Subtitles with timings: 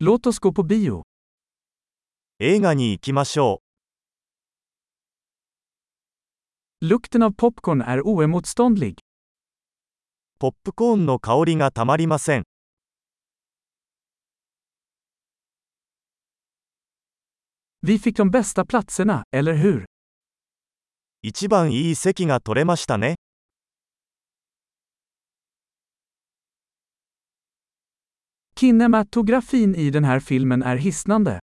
[0.00, 1.02] Låt oss gå på bio.
[2.38, 3.62] 映画に行きましょ
[6.80, 8.92] Lukten av popcorn är oemotståndlig.
[8.92, 8.94] う。
[10.38, 12.44] ポップコーンの香りがたまりません。
[17.82, 19.84] Vi fick de bästa platserna, eller hur?
[21.22, 23.16] 一番いい席が取れましたね。
[28.58, 31.38] Kinematografin i den här filmen är hisnande.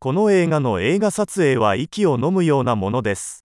[0.00, 3.44] この映画の映画撮影は息を飲むようなものです。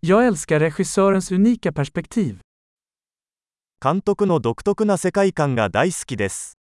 [0.00, 2.38] Jag älskar regissörens unika perspektiv.
[3.80, 6.58] 監督の独特な世界観が大好きです。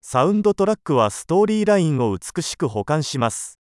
[0.00, 3.60] サウンドトラックはストーリーラインを美しく保管します。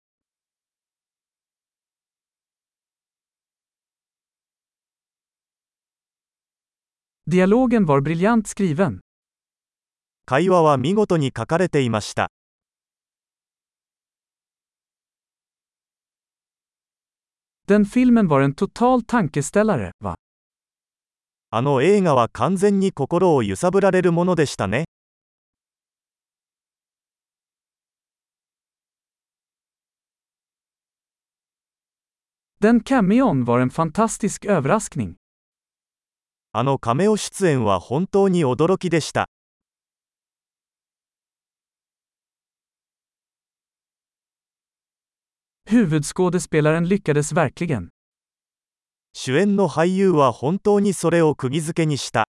[10.25, 12.30] 会話は見事に書かれていました。
[21.58, 24.84] あの映画は完全に心を揺さぶられるものでしたね。
[32.59, 35.14] Den cameon var en fantastisk överraskning.
[36.52, 39.30] あのカメオ出演は本当に驚きでした。
[45.69, 47.94] Huvudskådespelaren lyckades verkligen.
[49.17, 52.27] 主演の俳優は本当にそれを釘付けにした。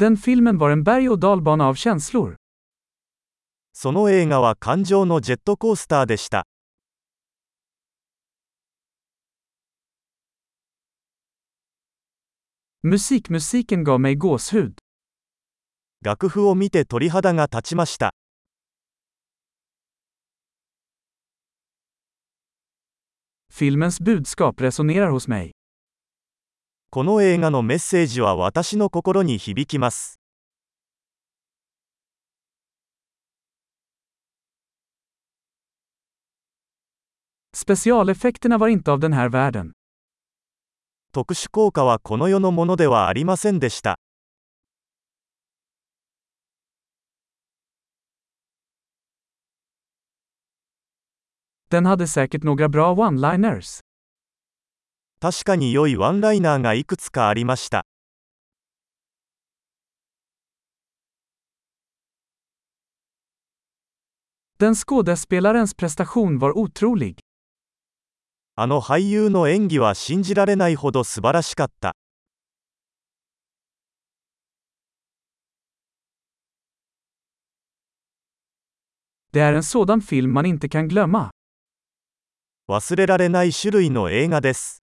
[0.00, 2.34] Den filmen var en berg och dalbana av känslor.
[3.72, 6.44] その映画は感情のジェットコースターでした。
[12.84, 14.72] Musikmusiken gav mig gåshud.
[16.02, 18.12] 楽譜を見て鳥肌が立ちました。
[23.56, 25.52] Filmens budskap resonerar hos mig.
[26.90, 30.18] この映画のメッセージは私の心に響きます。
[37.54, 39.70] Specialeffekterna var inte av den här världen.
[41.12, 44.00] 特殊効果はこの世のものではありませんでした。
[51.73, 53.79] Den hade säkert några bra one-liners.
[55.21, 57.85] 確かに良いワンライナーがいくつかありました。
[64.59, 67.19] Den skådespelarens prestation var otrolig.
[68.55, 71.95] あの俳優の演技は信じられないほど素晴らしかった。
[79.31, 81.29] Det är en sådan film man inte kan glömma.
[82.66, 84.82] 忘れられない種類の映画です。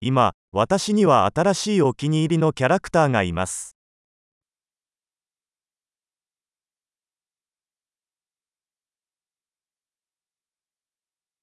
[0.00, 3.76] 今、私には新しいお気に入りのキャラクターがいます。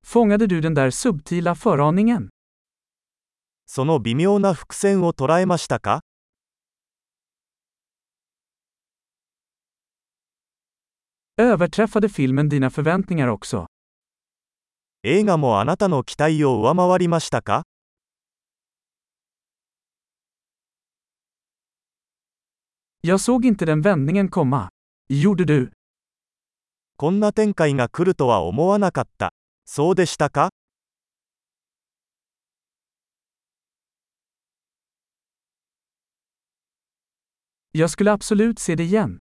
[0.05, 2.29] Fångade du den där subtila föraningen?
[3.65, 6.01] その微妙な伏線を捉えましたか
[11.40, 13.66] Överträffade filmen dina förväntningar också?
[15.02, 17.62] 映画もあなたの期待を上回りましたか
[23.02, 24.68] Jag såg inte den vändningen komma.
[25.08, 25.70] Gjorde du?
[26.96, 29.32] こんな展開が来るとは思わなかった。
[29.66, 30.50] そうでしたか
[37.72, 39.18] Jag skulle absolut se det igen.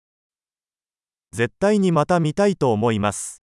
[1.33, 3.43] 絶対にまた見たいと思います。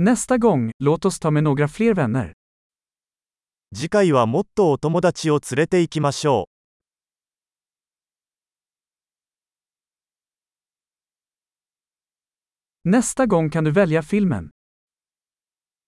[0.00, 2.32] Nästa gång, låt oss ta med några fler vänner.
[3.74, 6.48] 次回はもっとお友達を連れて行きましょ
[12.84, 12.90] う。
[12.90, 14.50] Nästa gång kan du välja filmen.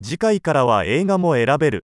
[0.02, 1.86] 次回からは映画も選べる。